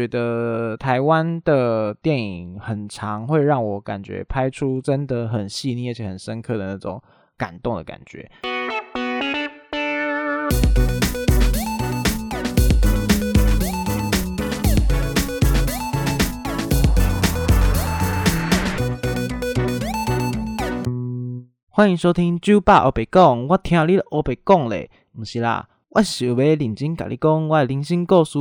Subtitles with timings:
[0.00, 7.02] 觉得台湾的电影很长，会让我感觉拍出真的很细腻而且很深刻的那种
[7.36, 8.30] 感动的感觉。
[21.68, 28.38] 欢迎收听酒吧欧北讲，我听你欧北讲嘞，不是啦，我是要认真甲你讲我的人生故事。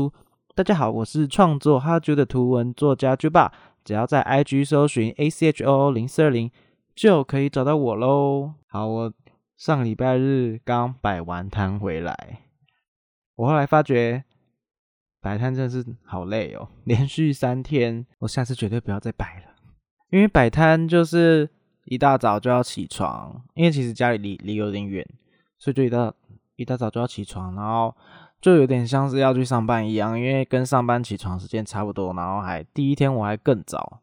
[0.60, 3.50] 大家好，我是创作哈酒的图文作家酒吧，
[3.86, 6.52] 只要在 IG 搜寻 A C H O 零四二零
[6.94, 8.56] 就可以找到我喽。
[8.68, 9.14] 好，我
[9.56, 12.42] 上礼拜日刚摆完摊回来，
[13.38, 14.26] 我后来发觉
[15.22, 19.56] 摆摊真的是好累哦， 连续三天，我下次绝对不要再摆了，
[20.10, 21.50] 因为摆摊就是
[21.86, 25.08] 一大早就要起床，因为其实家里离离有点远，
[25.58, 26.14] 所以就一大
[26.58, 27.96] 一大早就要起床，然后。
[28.42, 34.02] 就有点像是要去上班一样，因为跟上班起床时间差不多，然后还第一天我还更早，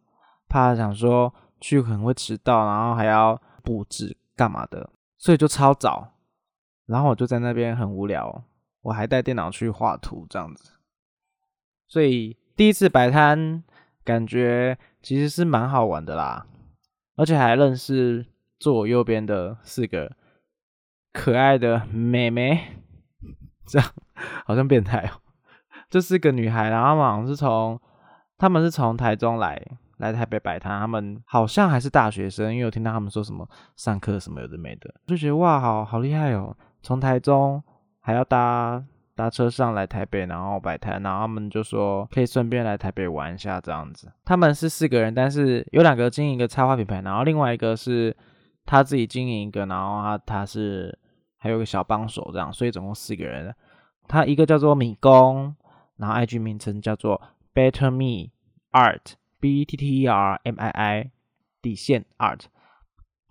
[0.49, 6.13] 怕想说去可能会迟到，然后还要布置干嘛的，所以就超早，
[6.87, 8.45] 然后我就在那边很无聊，
[8.83, 10.73] 我还带电脑去画图这样子，
[11.89, 13.65] 所以第一次摆摊
[14.05, 16.47] 感觉其实是蛮好玩的啦，
[17.17, 18.27] 而且还认识
[18.59, 20.15] 坐我右边的四个
[21.13, 22.83] 可爱的妹妹，
[23.67, 23.89] 这样。
[24.45, 25.21] 好像变态哦，
[25.91, 27.79] 这是个女孩，然后好像是从，
[28.39, 29.61] 他们是从台中来
[29.99, 37.63] 来台北摆摊，他们好像还是大学生，因为我听到他们说什么上课什么有的没的，就觉得哇，好好厉害哦，从台中
[38.01, 38.83] 还要搭
[39.15, 44.13] 搭车上来台北，然后摆摊，然后他们就说可以顺便来台北玩一下这样子。
[44.25, 48.15] 他们是四个人，但是有两个经营一个插花品牌，然后另外一个是
[48.65, 50.99] 他自己经营一个，然后他他是
[51.47, 53.55] 还有个小帮手这样，所以总共四个人。
[54.09, 55.55] 他一个叫做米工，
[55.97, 57.23] 然后 IG 名称叫做
[57.55, 58.33] Better Me
[58.73, 61.11] Art B T T E R M I I
[61.63, 62.47] 底线 Art，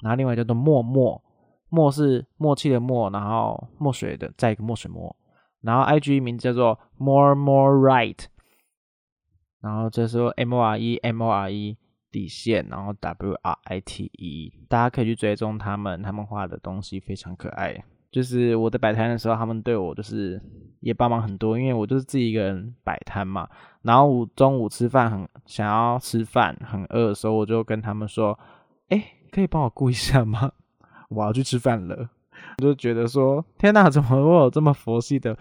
[0.01, 1.21] 然后另外叫做默默，
[1.69, 5.13] 默是默契的默，然后墨水的再一个墨水墨，
[5.61, 8.25] 然后 IG 名字叫做 More More Right，
[9.61, 11.77] 然后这是 M O R E M O R E
[12.11, 17.83] 底线，然后 W R I T E，大家可以去追踪他们，他们画的东西非常可爱。
[18.15, 20.41] 就是我在摆摊的时候，他们对我就是
[20.79, 23.45] 也帮忙很多，因为我就是自己一个人摆摊嘛。
[23.81, 28.39] 然后午中午吃饭很想要吃饭很饿的时候，我就跟他们说
[28.87, 29.03] ：“哎，
[29.33, 30.49] 可以帮我顾一下吗？
[31.09, 32.09] 我要去吃饭了。”
[32.59, 35.37] 我就觉得说：“天哪，怎么会有这么佛系的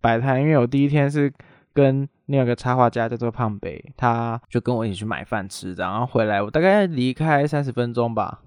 [0.00, 1.32] 摆摊？”因为我第一天是
[1.72, 8.40] 跟另一个插画家叫做胖北，他就跟我一起去买饭吃，然后回来我大概离开三十分钟吧。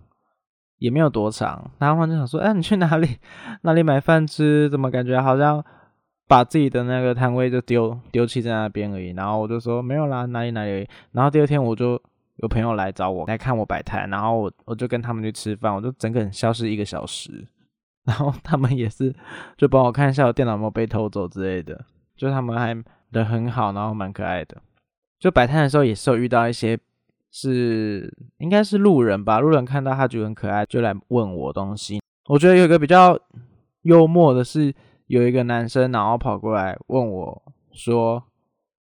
[0.80, 3.18] 也没有多长，然后就想说，哎，你去哪里？
[3.62, 4.70] 哪里买饭吃？
[4.70, 5.64] 怎么感觉好像
[6.28, 9.10] 把自己的那个摊位就丢丢弃在那边而已？
[9.12, 10.88] 然后我就说没有啦，哪里哪里。
[11.12, 12.02] 然后第二天我就
[12.38, 17.48] 有朋友来找我来看我摆摊，然后我我就跟他们去吃饭，我就整个人消失一个小时。
[18.06, 19.14] 然后他们也是
[19.58, 21.86] 就帮我看一下我电脑有没有被偷走之类的，
[22.16, 22.68] 就他们还
[23.12, 24.58] 人很好，然后蛮可爱的。
[25.20, 26.80] 就摆摊的时候也是有遇到一些。
[27.32, 32.02] 是应该是路人吧，路人看到他觉得很可爱，就来问我东西。
[32.28, 33.20] 我觉得有一个比较
[33.84, 34.74] 幽默的是，
[35.08, 38.24] 有一个男生然后跑过来问我说：“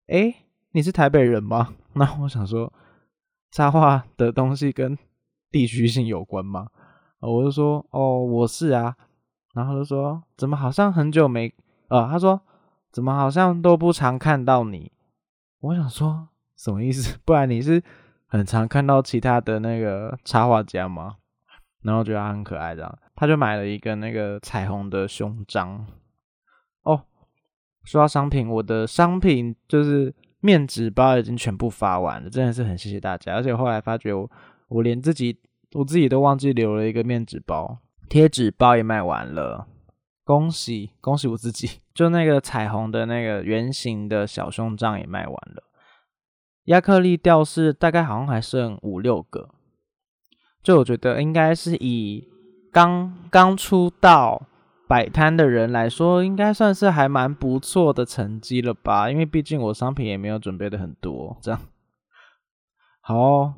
[0.08, 0.34] 哎，
[0.72, 2.72] 你是台北人吗？” 那我想说，
[3.52, 4.97] 插画的东西跟
[5.52, 6.68] 地区性有关吗？
[7.19, 8.96] 我就说：“哦，我是啊。”
[9.56, 11.53] 然后就说：“怎么好像很久没……
[11.88, 12.40] 呃，他说
[12.91, 14.91] 怎么好像都不常看到你？”
[15.62, 17.18] 我想说什么意思？
[17.25, 17.81] 不然你是？
[18.28, 21.16] 很常看到其他的那个插画家嘛，
[21.82, 25.88] 然后觉得他很可爱，这样他就买了一个那个彩虹的胸章。
[26.84, 27.04] 哦，
[27.84, 33.34] 说到商品，我的商品就是面纸包已经全部发完了，真的是很谢谢大家。
[33.34, 34.30] 而且后来发觉我
[34.68, 35.40] 我连自己
[35.74, 39.68] 我自己都忘记留了一个面纸包，贴纸包也卖完了，
[40.24, 41.80] 恭喜恭喜我自己！
[41.96, 45.64] 就那个彩虹的那个圆形的小胸章也卖完了。
[46.67, 49.49] 亚克力吊饰大概好像还剩五六个，
[50.64, 52.28] 就我觉得应该是以
[52.72, 54.41] 刚刚出道
[54.87, 59.09] 摆摊的人来说，应该算是还蛮不错的成绩了吧？
[59.09, 61.59] 因为毕竟我商品也没有准备的很多，这样
[63.02, 63.53] 好。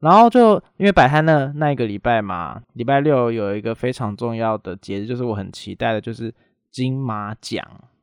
[0.00, 6.32] 然后就因为摆摊的那一个礼拜嘛，礼拜六有一个非常重要的节日，就是我很期待的，就是
[6.70, 7.60] 金马奖。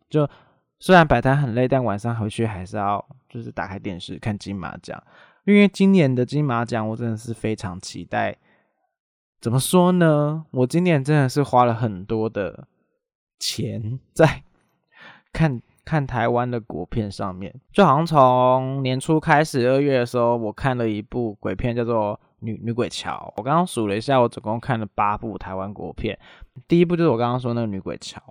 [0.10, 0.30] 就
[0.86, 3.04] 虽然摆摊很累，但晚上回去还是要。
[3.28, 5.04] 就是打开电视看金马奖，
[5.44, 8.38] 因为今年的金马奖我真的是非常期待。
[9.42, 10.46] 怎么说呢？
[10.52, 12.66] 我今年真的是花了很多的
[13.38, 14.44] 钱在
[15.34, 23.12] 看看台湾的国片上面，就好像从年初开始，二月的时候，我看了一部鬼片，叫做《女女鬼桥》。
[23.36, 26.18] 我刚刚数了一下，我总共看了八部台湾国片。
[26.70, 28.22] 第一部就是我刚刚说那个《女鬼桥》，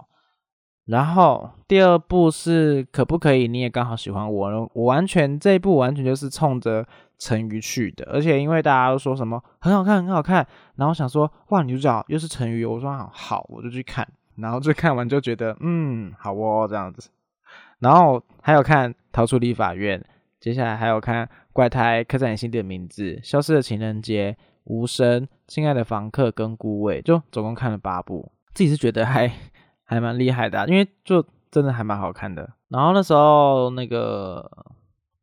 [0.87, 3.49] 然后第二部是可不可以？
[3.49, 6.87] 你也刚好喜欢我呢，我完全这一部完全就是冲着
[7.19, 10.47] 陈瑜去的，而且因为大家都说什么很好看，很好看，
[10.77, 14.07] 然后想说哇，女主角又是陈瑜，我说好，好我就去看。
[14.37, 17.09] 然后就看完就觉得，嗯，好哦，这样子。
[17.79, 20.01] 然后还有看《逃出立法院》，
[20.41, 24.33] 接下来还有看《怪胎刻在你心底的名字》、《消失的情人节》、
[24.65, 28.33] 《无声》、《亲爱的房客》跟《孤味》，就总共看了八部。
[28.53, 29.31] 自己是觉得还
[29.85, 32.51] 还蛮厉害的，因为就真的还蛮好看的。
[32.69, 34.51] 然后那时候那个《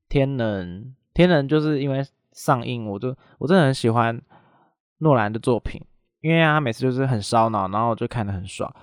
[0.08, 0.68] 天能》，
[1.14, 4.22] 《天能》就是因为上映，我就我真的很喜欢
[5.00, 5.82] 诺兰的作品，
[6.22, 8.74] 因为他每次就是很烧脑，然后我就看得很爽。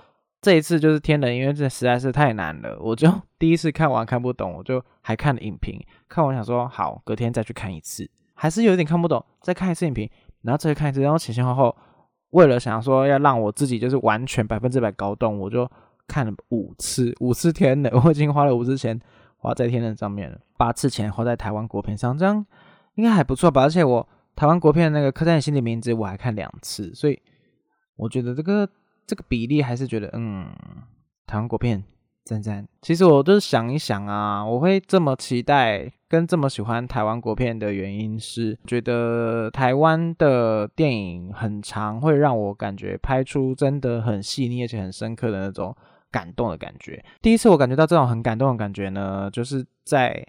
[0.41, 5.83] 这一次就是天人，因为这实在是太难了，我就 第一次看完看不懂，我就还看了影评。
[6.07, 10.09] 看完想说好，隔天再去看一次，还是有点看不懂，再看一次影评，
[10.43, 11.75] 然后再看一次，然后前前后后，
[12.31, 15.69] 为了想说要让我自己就是完全百分之百搞懂，我就
[16.07, 18.99] 看了五次，五次天人，我已经花了五次钱
[19.37, 22.45] 花在天人上面了，八次钱花在台湾国片上，这样
[22.95, 23.63] 应该还不错吧？
[23.63, 27.21] 而且我台湾国片那个客栈心理名字我还看两次，所以
[27.95, 28.69] 我觉得这个。
[29.07, 30.45] 这个比例还是觉得，嗯，
[31.25, 31.83] 台湾国片
[32.25, 32.67] 赞赞。
[32.79, 45.73] 其实我就是想一想啊，我会这么期待跟这么喜欢台湾国片的原因是，觉得台湾的电影很长，会让我感觉拍出真的很细腻而且很深刻的那种
[46.09, 47.05] 感动的感觉。
[47.21, 50.25] 第一次我感觉到这种很感动的感觉呢，就是在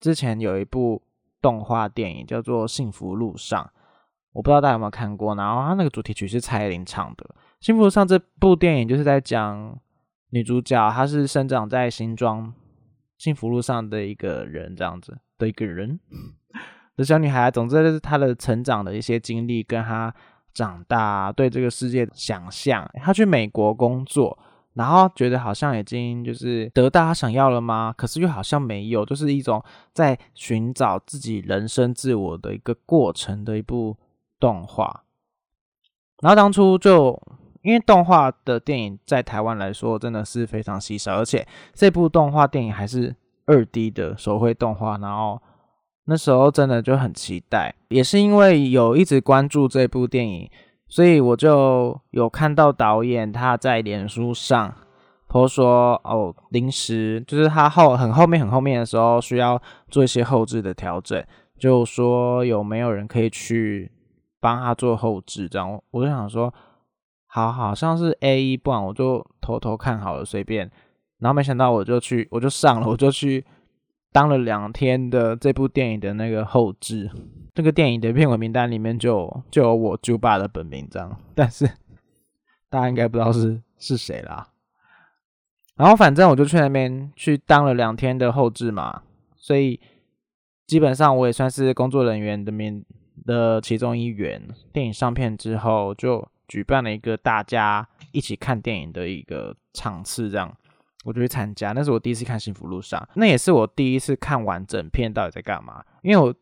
[0.00, 1.02] 之前有一部
[1.42, 3.62] 动画电影叫做《幸福路上》，
[4.32, 7.34] 我不知道大家有没有看过，然后它那个主题曲是蔡依林唱的。
[7.60, 9.78] 幸福路上这部电影就是在讲
[10.30, 12.52] 女主角，她是生长在新庄
[13.18, 15.98] 幸福路上的一个人，这样子的一个人
[16.96, 17.50] 的小女孩。
[17.50, 20.14] 总之就是她的成长的一些经历，跟她
[20.52, 22.88] 长大对这个世界的想象。
[22.94, 24.38] 她去美国工作，
[24.74, 27.94] 然后觉得好像已经就是得到她想要了吗？
[27.96, 33.96] 可是又好像没有，就是一种在寻找自己人生自我的一个过程的一部
[34.38, 35.04] 动画。
[36.20, 37.20] 然后当初就。
[37.66, 43.12] 因为动画的电影在台湾来说真的是非常稀少，而且这部动画电影还是
[43.46, 45.42] 二 D 的手绘动画，然后
[46.04, 47.74] 那时候真的就很期待。
[47.88, 50.48] 也是因为有一直关注这部电影，
[50.86, 54.72] 所以我就有看到导演他在脸书上
[55.28, 59.60] 他说哦，临时就是他后很后面很后面的时候需要
[59.90, 61.20] 做一些后置的调整，
[61.58, 63.90] 就说有没有人可以去
[64.38, 66.54] 帮他做后置，这样我就想说。
[67.36, 70.70] 好，好像是 A 一，不然我就偷偷看好了，随便。
[71.18, 73.44] 然后没想到我就去，我就上了，我就去
[74.10, 77.10] 当了两天的这部电影的那个后置。
[77.54, 81.68] 这个电影的片尾名单里面就就有我猪爸的本名这样，但是
[82.70, 84.48] 大家应该不知道是是谁啦。
[85.74, 89.02] 然后反正我就去那边去当了两天的后置嘛，
[89.36, 89.78] 所以
[90.66, 92.82] 基本上我也算是工作人员的面
[93.26, 94.40] 的其中一员。
[94.72, 96.26] 电影上片之后就。
[96.48, 100.54] 举办了一个大家一起看电影的一个场次，这样
[101.04, 101.72] 我就去参加。
[101.72, 105.84] 那是我第一次看《幸福路上》，那也是我第一次看完整片到底在干嘛。
[106.02, 106.34] 因为我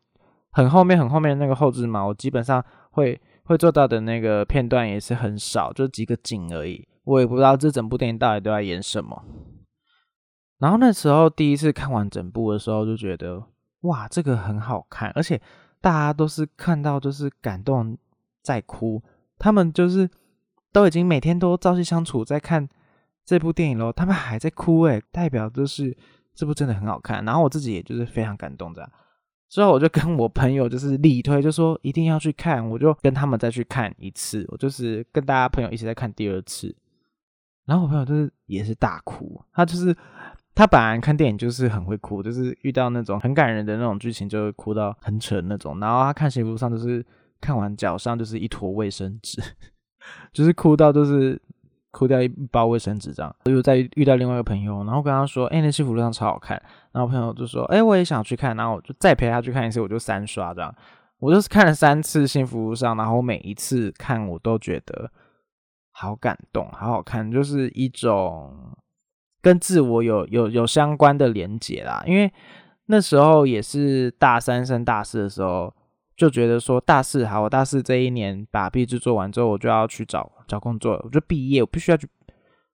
[0.51, 6.87] 很后面很后面那个后置嘛，我基本上会会做到的那个片段也是很少，就几个景而已。
[7.05, 9.25] 我也不知道这整部电影到底都在演什么。
[10.59, 13.43] 然后那时候第一次看完整部的时候，就觉得
[13.81, 15.41] 哇，这个很好看，而且
[15.81, 17.99] 大家都是看到就是感动
[18.41, 19.03] 在哭。
[19.39, 20.09] 他们就是
[20.73, 22.69] 都已经每天都朝夕相处在看
[23.25, 25.97] 这部电影喽，他们还在哭诶，代表就是
[26.35, 27.25] 这部真的很好看。
[27.25, 28.91] 然后我自己也就是非常感动的，
[29.49, 36.75] 之后我就跟我朋友就是力推，就说一定要去看，我就跟他们再去看一次，我就是跟大家朋友一起在看第二次。
[37.67, 39.97] 然后我朋友就是也是大哭，他就是
[40.55, 45.81] 他本来看电影就是很会哭，就是遇到那种很感人的那种剧情就会哭到很扯那种。
[45.81, 47.05] 然后他看《幸福上》就是。
[47.45, 49.43] 看完脚上就是一坨卫生纸，
[50.33, 51.39] 就是哭到就是
[51.91, 53.37] 哭掉一包卫生纸这样。
[53.45, 56.61] 又再遇到另外一个朋友，然后跟他说：“哎，那幸福路上超好看。”
[56.93, 60.75] 然后朋友就说：“哎，我也想去看。”然后我就再陪他去看一次，我就三刷这样。
[61.19, 65.11] 我就是看了三次幸福路上，然后每一次看我都觉得
[65.93, 68.57] 好感动，好好看，就是一种
[69.43, 72.03] 跟自我有有有相关的连结啦。
[72.07, 72.33] 因为
[72.87, 75.75] 那时候也是大三升大四的时候。
[76.17, 82.09] 就觉得说大四好，我大四这一年把毕制做完之后，我就要去找找工作，我就毕业，我必须要去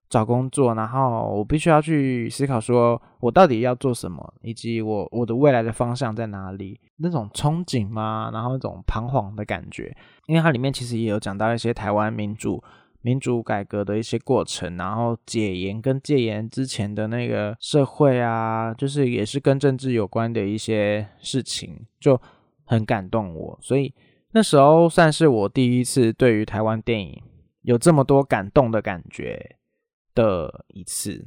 [0.09, 6.79] 找工作，然后我必须要去思考，说我到底要做什么，以及我我的未来的方向在哪里？
[6.97, 8.29] 那种憧憬吗？
[8.33, 12.63] 然后那种彷徨的感觉，因为它里面其实也有讲到一些台湾民主
[13.01, 22.21] 民主改革的一些过程，然后解严跟戒严之前的那个社会啊，就是也是跟政治有关的一些事情，就
[22.71, 23.59] 很感动我。
[23.61, 23.95] 所以
[24.33, 27.23] 那时候算是我第一次对于台湾电影
[27.63, 29.57] 有这么多感动的感觉。
[30.13, 31.25] 的一次，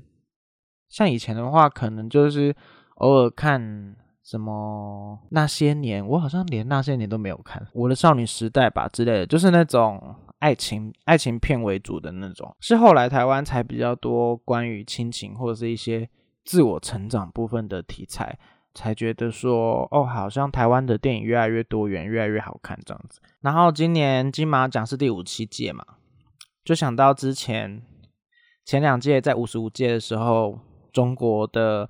[0.89, 2.53] 像以前的话，可能就是
[2.95, 12.53] 偶尔看什么那些年，我好像连那些年都没有看，我的少女时代吧之类的，就是那种爱情爱情片为主的那种。
[12.59, 16.07] 是后来台湾才比较多关于亲情或者是一些
[16.43, 18.37] 自我成长部分的题材，
[18.73, 23.19] 才觉得说哦，好像台湾的电影越来越多元，越来越好看这样子。
[23.41, 25.85] 然后今年金马奖是第五七届嘛，
[26.63, 27.81] 就想到之前。
[28.65, 30.57] 前两届在五十五届的时候，
[30.93, 31.89] 中国的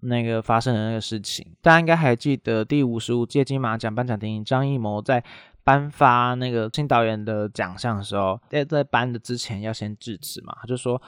[0.00, 2.64] 那个发生的那个事情，大家应该还记得。
[2.64, 5.22] 第五十五届金马奖颁奖典礼，张艺谋在
[5.62, 10.98] 颁发那个新导演的奖项的时候，在在颁的之前要先致辞嘛，他就说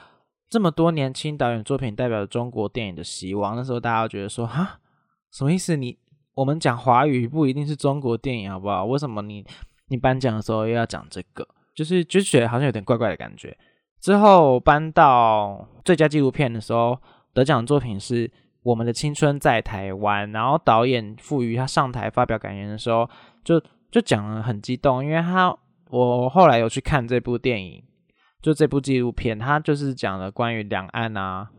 [0.47, 3.55] 这么多年轻导演作品代表中国电影的希望。
[3.55, 4.79] 那时候大家觉得说哈，
[5.31, 5.75] 什么意思？
[5.75, 5.97] 你
[6.33, 8.85] 我们讲华语不一定是中国电影，好不好？
[8.85, 9.45] 为什么你
[9.87, 11.47] 你颁奖的时候又要讲这个？
[11.75, 13.55] 就是就觉得好像有点怪怪的感觉。
[13.99, 16.99] 之后搬到最佳纪录片的时候，
[17.33, 18.27] 得奖作品是
[18.63, 20.29] 《我们的青春在台湾》。
[20.33, 23.09] 然后导演赋予他上台发表感言的时候，
[23.43, 25.55] 就就讲了很激动，因为他
[25.89, 27.83] 我后来有去看这部电影，
[28.41, 31.49] 就这部纪录片，他就是讲了关于两岸啊，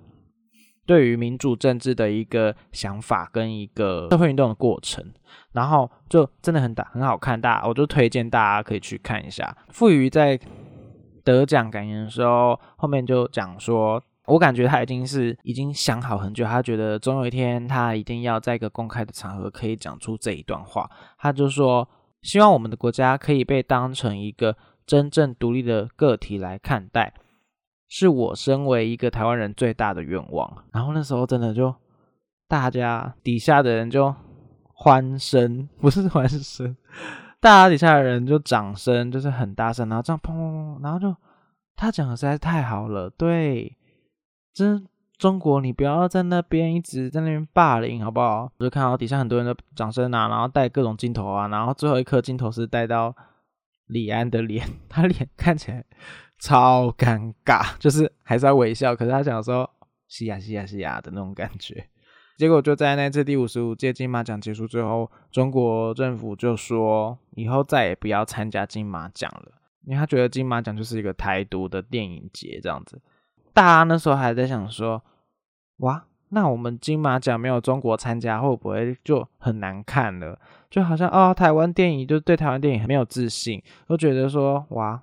[0.89, 5.05] 对于民主政治的一个想法跟一个社会运动的过程，
[5.53, 9.57] 然后就真的很大很好看，大我就推荐大家可以去看一下。
[9.69, 10.41] 赋予在。
[11.25, 20.89] 得奖感言的时候，后面就讲说，我感觉他已经是已经想好很久，他觉得总有一天他一定要在一个公开的场合可以讲出这一段话。
[21.19, 21.87] 他就说，
[22.23, 27.13] 希望我们的国家可以被当成一个真正独立的个体来看待，
[27.89, 30.65] 是我身为一个台湾人最大的愿望。
[30.73, 31.75] 然后那时候真的就
[32.47, 34.15] 大家底下的人就
[34.73, 36.77] 欢声，不是欢声。
[37.41, 41.15] 大家底下的人就掌声，就是很大声，然后这样砰砰砰，然后就
[41.77, 43.77] 他讲的实在是太好了，对，
[44.53, 44.85] 真
[45.17, 48.51] 中国，你不要在那边一直在那边霸凌，好不好？
[48.59, 53.15] 我就看到底下很多人的掌声啊，然后带各种镜头啊，然后最后一颗镜头是带到
[53.87, 55.85] 李安的脸，他脸看起来
[56.39, 59.69] 超尴尬，就是还是要微笑，可是他讲说
[60.09, 61.87] 是呀是呀是呀的那种感觉。
[62.37, 69.53] 结果就在那次第五十五届金马奖结束之后，中国政府就说以后再也不要参加金马奖了，
[69.85, 73.01] 因为他觉得金马奖就是一个台独的电影节这样子。
[73.53, 75.03] 大家那时候还在想说，
[75.79, 80.39] 哇，那我们金马奖没有中国参加，会不会就很难看了？
[80.71, 85.03] 就好像哦，台湾电影就对台湾电影很没有自信，都觉得说哇，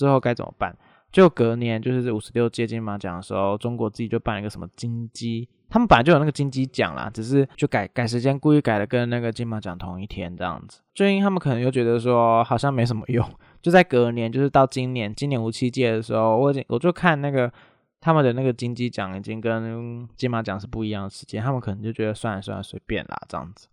[0.00, 0.74] 之后该怎么办？
[1.12, 5.46] 就隔年就是五十六届金马奖的时候，中国自己就办了一个什么金鸡。
[5.68, 10.80] 他们本来就有那个金鸡奖啦，只是就改改时间，故意改的跟那个金马奖同一天这样子。
[10.94, 13.28] 最近他们可能又觉得说好像没什么用，
[13.60, 17.52] 就在隔年，就是到今年，今年无七届的时候，我已经我就看那个
[18.00, 23.68] 他们的那个金鸡奖已经跟金马奖是不一样的时间，他们可能就觉得算了算了，随便啦这样子。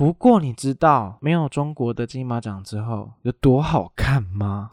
[0.00, 4.70] 不过你知道没有中国的金马奖之后有多好看吗？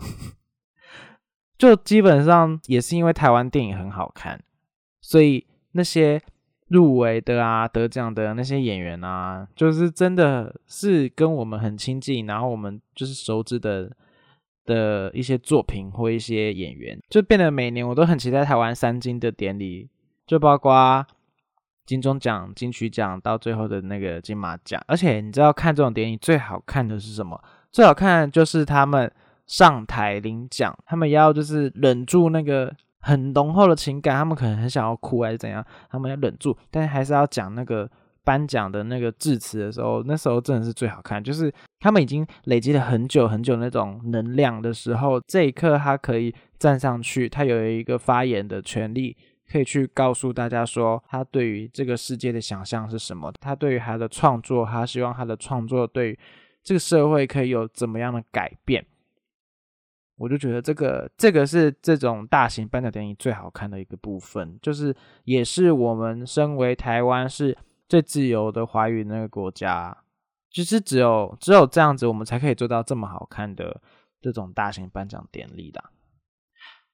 [1.60, 4.42] 就基本上也是因为台湾电影很好看，
[5.02, 5.46] 所以。
[5.74, 6.20] 那些
[6.70, 13.92] 入围的啊、得奖的那些演员啊，就是真的是跟我们很亲近，然后我们就是熟知的
[14.66, 19.88] 的一些作品或一些演员，就变得每年我都很期待台湾三金的典礼，
[20.26, 21.06] 就包括
[21.88, 24.80] 金钟奖、金曲奖到最后的那个金马奖。
[24.86, 27.42] 而且你知道看这种电影最好看的是什么？
[27.72, 29.12] 最好看就是他们
[29.48, 32.72] 上台领奖，他们要就是忍住那个。
[33.00, 37.90] 很浓厚的情感，他们可能很想要哭还是怎样，他们要忍住，但是还是要讲那个
[38.22, 49.16] 颁奖的那个致辞的时候，那时候真的是最好看，就是他们已经累积了很久很久那种能量的时候，这一刻他可以站上去，他有一个发言的权利，
[49.50, 56.18] 可以去告诉大家说他对于这个世界的想象是什么，他对于他的创作，他希望他的创作对
[56.64, 58.86] 这个社会可以有怎么样的改变。
[60.18, 67.56] 我就觉得这个这个是这种大型颁奖典礼最好看的一个部分，就是也是我们身为台湾是
[67.88, 69.96] 最自由的华语那个国家，
[70.50, 73.80] 其实只有只有这样子，我们才可以做到这么好看的
[74.20, 75.84] 这种大型颁奖典礼的。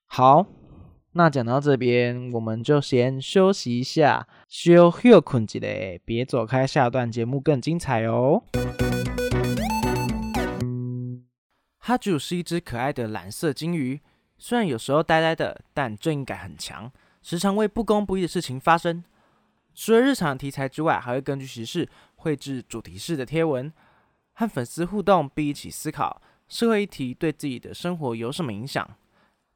[0.06, 0.46] 好，
[1.16, 8.42] 那讲到这边，我们就先休息一下，休休困一嘞，别走开，下段节目更精彩哦。
[11.78, 14.02] 哈啾是一只可爱的蓝色金鱼，
[14.40, 16.92] 虽然有时候呆呆的，但正义感很强，
[17.22, 19.04] 时常为不公不义的事情发声。
[19.76, 23.72] 除了日常题材之外，还会根据时事绘制主题式的贴文，
[24.32, 28.98] 和粉丝互动，并一起思考社会议题对自己的生活有什么影响。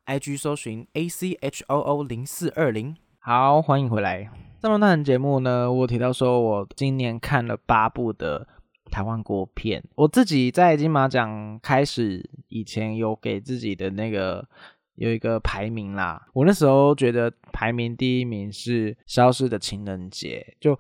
[0.08, 4.32] IG 搜寻 A C H O O 零四二零，好，欢迎回来。
[4.62, 8.48] 这么段节目呢，我提到说我今年看了八部的
[8.90, 14.48] 台湾国片，我自己在金马奖开始以前有给自己的那个
[14.96, 16.26] 有一个排名啦。
[16.34, 20.80] 我那时候觉得排名第一名是《消失的情人节》，就。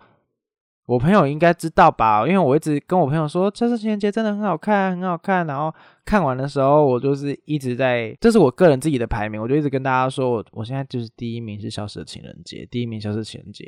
[0.88, 5.46] 我朋友应该知道吧，因为我一直跟我朋友说《消失情人节》真的很好看，很好看。
[5.46, 5.74] 然后
[6.06, 13.66] 看完的时候，我就是一直在，这是我个人自己的排名，我就一直跟大家说，我我现在就是第一名是《消失的情人节》，第一名《消失的情人节》。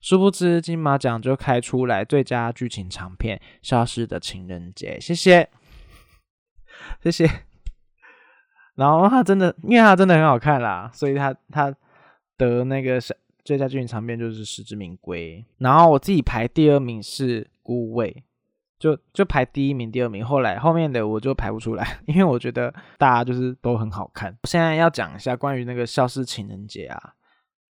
[0.00, 5.48] 殊不知金马奖就开出来最佳剧情长片《消失的情人节》，谢谢，
[7.00, 7.30] 谢谢。
[8.74, 11.72] 然后他真的，因为他真的很好看啦，所以他他
[12.36, 13.16] 得那个是。
[13.46, 18.10] 最佳剧情长片就是《实至名归》，然后我自己排第二名是《孤味》，
[18.76, 24.36] 就就排第一名、第二名，后来后面的我就排不出来， 因为我觉得大家就是都很好看。
[24.42, 27.14] 现在要讲一下关于那个《消失情人节》啊，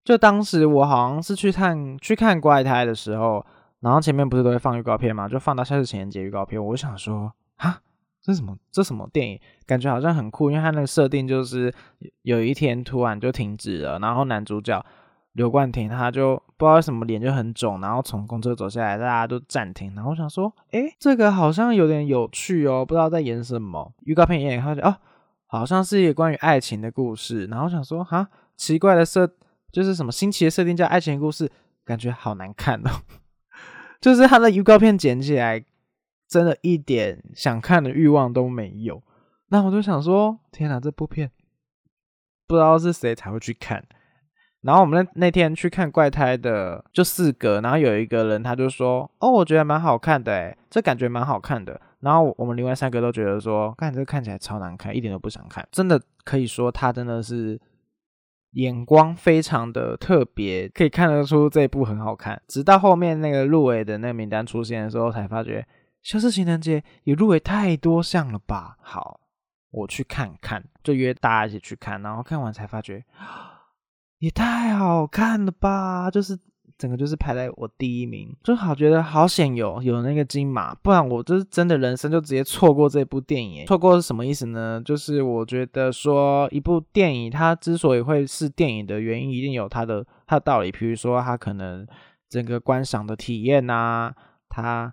[0.02, 3.44] 就当时我好像是去看去看怪胎的时候，
[3.80, 7.82] 然后前面不是都会放预告片嘛，就放到《消失情人节》预告片，我就想说啊，
[8.22, 9.38] 这什么这什么电影？
[9.66, 11.70] 感觉好像很酷，因为它那个设定就是
[12.22, 14.82] 有一天突然就停止了，然后男主角。
[15.36, 19.94] 刘冠廷他就不知道为什么脸就很肿，然后从公车走下来，大家都暂停。
[19.94, 23.92] 然后我想说，哎，这个好像有点有趣哦，不知道在演什么。
[24.04, 24.96] 预告片演演，他就哦，
[25.46, 27.44] 好像是一个关于爱情的故事。
[27.46, 28.26] 然后想说，哈，
[28.56, 29.30] 奇怪的设
[29.70, 31.52] 就是什么新奇的设定叫爱情故事，
[31.84, 32.90] 感觉好难看哦。
[34.00, 35.62] 就是他的预告片剪起来，
[36.26, 39.02] 真的一点想看的欲望都没有。
[39.48, 41.30] 那我就想说，天哪，这部片
[42.46, 43.84] 不知道是谁才会去看。
[44.62, 51.80] 然后我们那那天去看怪胎的，就四个，然后有一个人他就说，哦，我觉得蛮好看的，诶，这感觉蛮好看的。
[52.00, 55.66] 然后我们另外三个都觉得说，看这看起来超难看，一点都不想看。
[55.70, 57.60] 真的可以说他真的是
[58.52, 62.40] 眼光非常的特别，可以看得出这部很好看。
[62.48, 65.60] 直到后面那个入围的那个名单出现的时候，才发觉
[66.02, 68.76] 《消失情人节》也入围太多项了吧？
[68.80, 69.20] 好，
[69.70, 73.04] 我去看看，就约大家一起去看，然后看完才发觉。
[74.18, 76.10] 也太好看了吧！
[76.10, 76.38] 就是
[76.78, 83.66] 整个就是排在我第一名，就好觉得好险有有那个金马，不然我就是真的人生就直接错过这部电影。
[83.66, 84.80] 错过是什么意思呢？
[84.84, 90.70] 就是我觉得说一部电影它之所以会是电影的原因，一定有它的它的道理。
[90.70, 91.86] 比如说它可能
[92.28, 94.14] 整个观赏的体验啊，
[94.48, 94.92] 它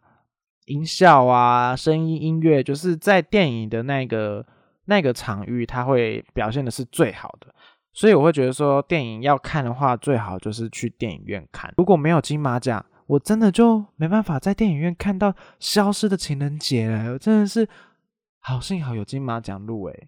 [0.66, 4.46] 音效啊、声音、音乐，就是在电影的那个
[4.86, 7.54] 那个场域，它会表现的是最好的。
[7.94, 11.72] 所以我会觉得说，电影要看的话，最好就是去电影院看。
[11.78, 17.20] 如果没有金马奖，我真的就没办法在电影院看到《消失的情人节》了。
[17.20, 17.70] 真的是
[18.40, 20.08] 好幸好有金马奖入围，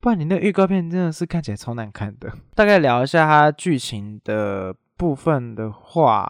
[0.00, 2.32] 不然你那预告片真的是看起来超难看的。
[2.56, 6.28] 大概聊一下它剧情的部分的话，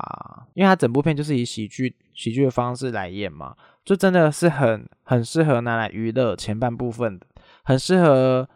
[0.53, 7.27] 因为它整部片就是以喜剧喜剧的方式来演嘛，就真的是很很适合拿来娱乐前半部分的，
[7.65, 8.47] 很适合。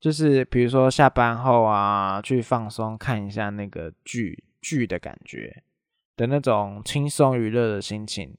[0.00, 5.64] 就是比如说下班后啊，去放松看一下那个剧剧的感觉
[6.16, 8.36] 的那种轻松娱乐的心情，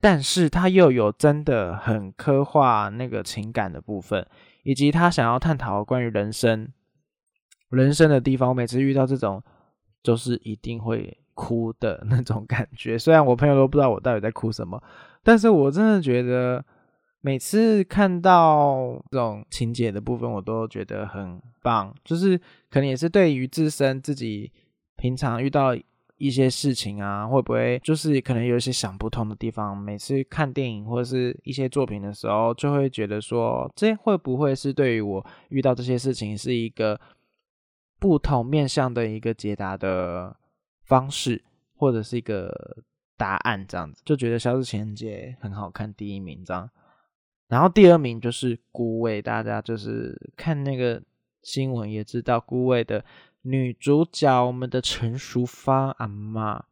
[0.00, 4.24] 但是他又有真的很刻画那个情感的部分，
[4.62, 6.68] 以及他想要探讨关于人生
[7.70, 8.50] 人生的地方。
[8.50, 9.42] 我每次遇到这种，
[10.04, 12.96] 就是一定会哭的 那种感觉。
[12.96, 14.80] 虽然我朋友都不知道我到底在哭什么，
[15.24, 16.64] 但是我真的觉得。
[17.24, 21.94] 每次看到这种情节的部分，我都觉得很棒。
[22.04, 22.36] 就是
[22.68, 24.52] 可能也是对于自身自己
[24.96, 25.74] 平常遇到
[26.18, 29.74] 一些事情啊，会不会就是可能有一些想不通的地方。
[29.74, 37.00] 每次看电影或者是一些作品的时候，就会觉得说，这会不会是对于我遇到这些事情是一个
[37.98, 40.36] 不同面向的一个解答的
[40.82, 41.42] 方式，
[41.74, 42.52] 或者是一个
[43.16, 44.02] 答案这样子？
[44.04, 46.68] 就觉得《消失情人节》很好看，第一名这样。
[47.48, 51.02] 然后第二名就是孤味，大家就是看那个
[51.42, 53.04] 新闻也知道，孤味的
[53.42, 56.64] 女主角我们的陈淑芳阿妈，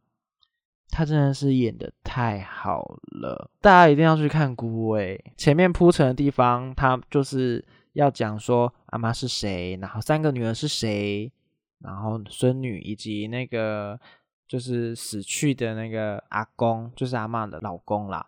[0.89, 5.23] 她真的是演的太好了，大家一定要去看孤味。
[5.37, 11.31] 前面铺陈的地方，她就是要讲说阿妈是谁，然后三个女儿是谁，
[11.79, 13.99] 然后孙女以及那个
[14.47, 18.27] 就是死去的那个阿公，就是阿妈的老公啦。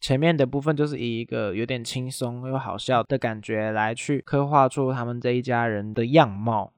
[0.00, 6.72] 前面的部分就是以一个有点轻松又好笑的感觉来去刻画出他们这一家人的样貌。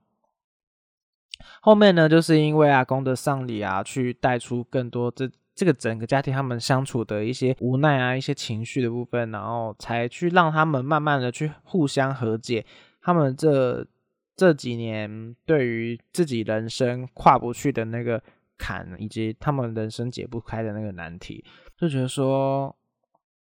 [1.60, 12.64] 后面呢，就是因为阿公的丧礼啊，去带出更多这这个整个家庭他们相处的一些无奈啊，一些情绪的部分，然后才去让他们慢慢的去互相和解。
[13.00, 13.86] 他们这
[14.34, 18.20] 这几年对于自己人生跨不去的那个
[18.58, 21.44] 坎，以及他们人生解不开的那个难题，
[21.76, 22.74] 就觉得说。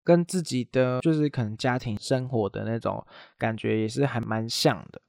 [0.04, 3.04] 跟自己的就是可能家庭生活的那种
[3.38, 5.00] 感觉也是还蛮像的，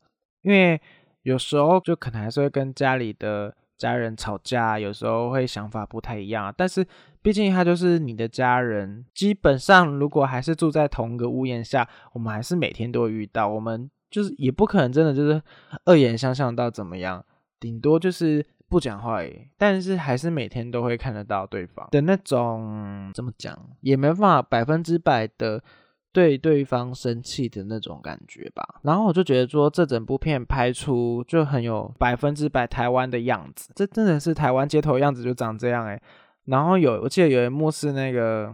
[0.42, 0.82] 因为
[1.24, 6.54] 有时候就可能还是会跟家里的家人吵架，有时候会想法不太一样。
[6.56, 6.88] 但是
[7.22, 15.42] 毕竟他就是你的家人，基本上如果还是住在同一个屋檐下，我们还是每天都会遇到，我们就是也不可能真的就是
[15.86, 17.26] 恶言相向到怎么样，
[17.60, 18.46] 顶多就是。
[18.68, 19.22] 不讲话，
[19.58, 25.64] 但是还是每天都会看得到对方的那种，怎么讲也没办法百分之百的
[26.12, 28.82] 对对方生气的那种感觉吧。
[28.84, 36.02] 然后我就觉得说，这整部片拍出就很有百分之百台湾的样子，这真的是台湾街头样子就长这样诶。
[36.46, 38.54] 然后有我记得有一幕是那个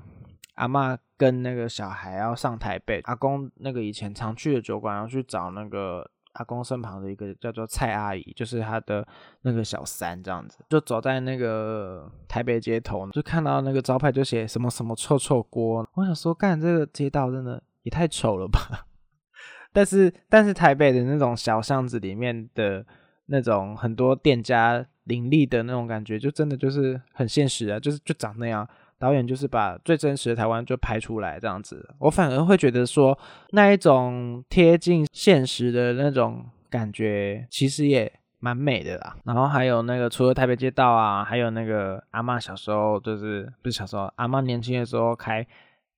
[0.55, 6.09] 阿妈跟那个小孩要上台北，阿公那个以前常去的酒馆要去找那个。
[6.33, 9.05] 阿公身旁的一个叫做蔡阿姨，就是他的
[9.41, 15.87] 那个小三，这样子就走在那个台北街头，就看到那个招牌就写什么什么臭臭锅。
[15.95, 18.87] 我想说，干这个街道真的也太丑了吧！
[19.73, 22.85] 但是但是台北的那种小巷子里面的
[23.27, 28.67] 那种很多店家林立的那种感觉，就真的就是很现实啊，就是就长那样。
[29.01, 33.17] 导演就是把最真实的台湾就拍出来这样子，我反而会觉得说
[33.49, 39.15] 那一种贴近现实的那种感觉，其实也蛮美的啦。
[39.25, 45.45] 然后还有那个除了台北街道啊，还有那个阿妈小时候就是不是小时候，阿妈年轻的时候开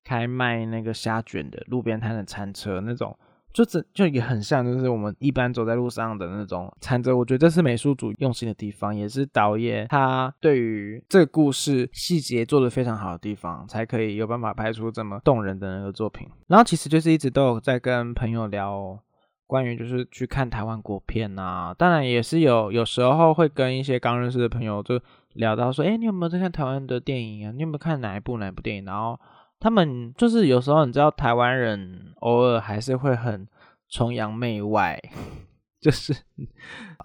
[0.06, 3.14] 开卖那个虾卷的路边摊的餐车那种。
[3.54, 7.16] 就这就也很像，就是我们一般走在路上的那种餐车。
[7.16, 16.28] 我觉得这是美术组用心的地方，也是导演他对于这个故事细节做的非常好的地方，才可以有办法拍出这么动人的那个作品。
[16.48, 18.98] 然后其实就是一直都有在跟朋友聊
[19.46, 25.00] 关于就是去看台湾国片啊，当然也是有有时候会跟一些刚认识的朋友就
[25.34, 27.52] 聊到说，哎，你有没有在看台湾的电影啊？
[27.56, 28.86] 你有没有看哪一部哪一部电影？
[28.86, 29.20] 然后。
[29.64, 33.48] 他们就是有时候，你知道，台湾人偶尔还是会很
[33.88, 35.02] 崇洋媚外，
[35.80, 36.14] 就是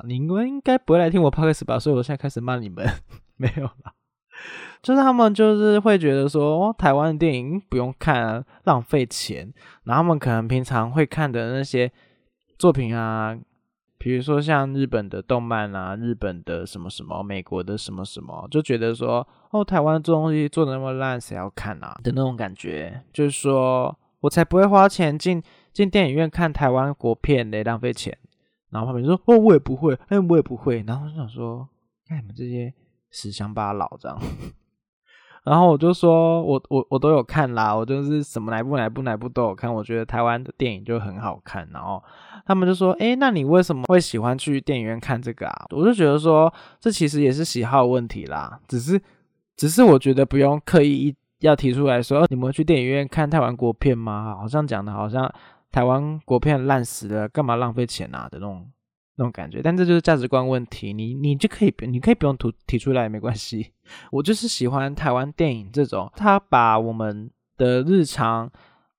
[0.05, 1.79] 你们应该不会来听我 podcast 吧？
[1.79, 2.85] 所以我现在开始骂你们，
[3.39, 3.95] 没有了。
[4.83, 9.53] 就是他们就是会觉得说，哦台湾的电影不用看，浪费钱。
[9.85, 11.91] 然后他们可能平常会看的那些
[12.59, 13.39] 作品啊。
[13.99, 21.99] 比如说像日本的动漫啊，日本的什么什么，美国的什么什么，就觉得说，哦，台湾做东西做的那么烂，谁要看啊？
[22.03, 28.17] 的那种感觉，就是说我才不会花钱进进电影院看台湾国片嘞，浪费钱。
[28.71, 30.85] 然后旁边说，哦，我也不会，哎，我也不会。
[30.87, 31.67] 然后就想说，
[32.07, 32.73] 看你们这些
[33.11, 34.19] 死乡巴佬这样。
[35.49, 39.73] 然后我就说，我我我都有看啦，我就是什么哪部哪部哪部都有看。
[39.73, 41.67] 我觉得台湾的电影就很好看。
[41.73, 42.03] 然后
[42.45, 45.67] 他们就说，哎，那你为什么会喜欢去电影院看这个啊？
[45.71, 48.61] 我就觉得说，这其实也是喜好问题啦。
[48.69, 49.01] 只是
[49.57, 54.37] 只是我觉得不用刻意要提出来说，你们去电影院看台湾国片吗？
[54.39, 55.33] 好像讲的好像
[55.73, 58.67] 台湾国片烂死了，干嘛浪费钱啊的那种。
[59.19, 60.93] 那种感觉，但这就是价值观问题。
[60.93, 63.73] 你你就可以，你可以不用提提出来也没关系。
[64.13, 68.49] 我就是喜欢台湾电影这种，他把我们的日常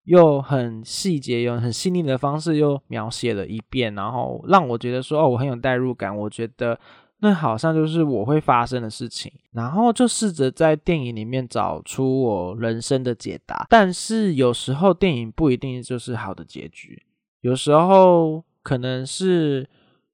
[0.03, 6.13] 又很细节、用很细腻的方式又描写了一遍，然后让我觉得说哦，我很有代入感。
[6.13, 6.77] 我觉得
[7.19, 13.65] 那好像就是我会发生的事情，然后就试着在电影里面找出我人生的解答。
[13.69, 17.01] 但是有时候电影不一定就是好的结局，
[17.39, 19.65] 有时候可能是。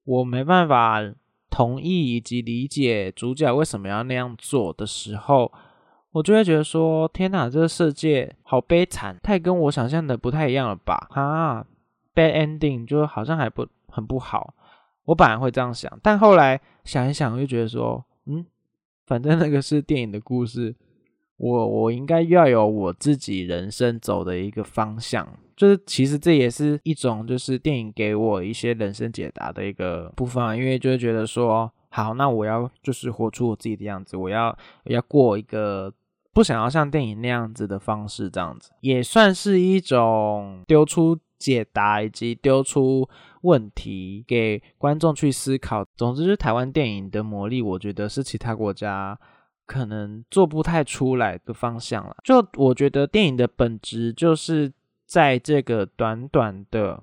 [0.06, 1.00] 我没办法
[1.50, 5.52] 同意以及理解主角为什么要那样做的时候，
[6.12, 11.08] 我就会觉得说：天哪，这个世界好悲惨，太跟我想象的不太一样了吧？
[11.10, 11.66] 啊
[12.14, 14.54] ，bad ending 就好像还不很不好。
[15.04, 18.46] 我本来会这样想，但后来想一想，又觉得说：嗯，
[19.06, 20.74] 反正那个是电影的故事，
[21.36, 25.28] 我我应该要有我自己人生走的一个方向。
[25.56, 35.92] 就是其实这也是一种，就是电影给我一些人生解答的一个部分啊，因为就是觉得说，好，那我要就是活出我自己的样子，我要要过一个
[36.34, 43.08] 不想要像电影那样子的方式，这样子也算是一种丢出解答以及丢出
[43.40, 45.86] 问题给观众去思考。
[45.96, 49.18] 总之，是台湾电影的魔力，我觉得是其他国家
[49.64, 52.14] 可能做不太出来的方向了。
[52.22, 54.70] 就我觉得电影的本质就是
[55.06, 57.02] 在这个短短的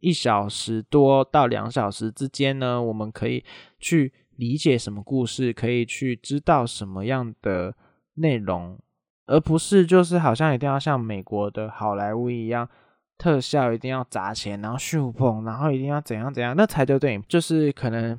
[0.00, 3.44] 一小时多到两小时之间呢，我们可以
[3.78, 7.74] 去理解什么故事，可以去知道什么样的
[8.14, 8.78] 内容。
[9.26, 12.68] 而不是就是好像一定要像美国的好莱坞一样，
[13.16, 17.22] 特效一定要砸钱，然后秀捧，然后一定要怎样怎样，那才叫电影。
[17.28, 18.18] 就是可能，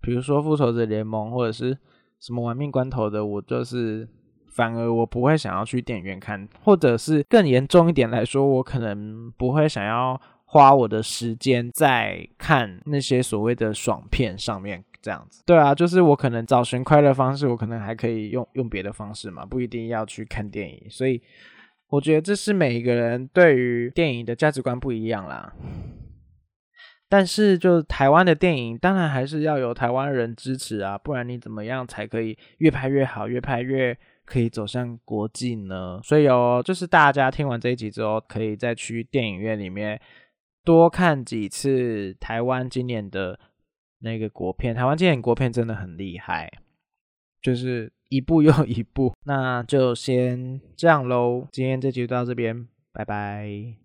[0.00, 1.76] 比如说复仇者联盟或者是
[2.20, 4.08] 什么玩命关头的，我就是
[4.54, 14.82] 反而我不会想要去电影院看，或者是更严重一点来说，我可能不会想要花我的时间在看那些所谓的爽片上面。
[15.04, 20.82] 这样子，对啊，就是我可能找寻快乐方式，我可能还可以用用别的方式嘛，不一定要去看电影。
[20.88, 21.20] 所以
[21.90, 25.52] 我觉得这是每一个人对于电影的价值观不一样啦。
[27.06, 36.00] 但是就台湾的电影，当然还是要有台湾人支持啊，不然你怎么样才可以越拍越好，越拍越可以走向国际呢？
[36.02, 40.00] 所以哦，就是大家听完这一集之后，可以再去电影院里面
[40.64, 43.38] 多看几次台湾今年的。
[44.00, 46.52] 那个国片，台湾今年国片真的很厉害，
[47.40, 49.14] 就是一部又一部。
[49.24, 53.76] 那就先这样喽，今天这集就到这边，拜拜。